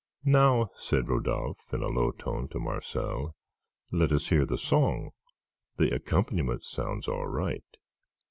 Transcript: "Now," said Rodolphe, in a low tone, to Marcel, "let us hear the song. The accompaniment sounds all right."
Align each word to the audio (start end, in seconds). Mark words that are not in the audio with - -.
"Now," 0.25 0.69
said 0.79 1.09
Rodolphe, 1.09 1.61
in 1.71 1.83
a 1.83 1.87
low 1.87 2.09
tone, 2.09 2.47
to 2.47 2.59
Marcel, 2.59 3.35
"let 3.91 4.11
us 4.11 4.29
hear 4.29 4.47
the 4.47 4.57
song. 4.57 5.11
The 5.77 5.91
accompaniment 5.93 6.63
sounds 6.65 7.07
all 7.07 7.27
right." 7.27 7.77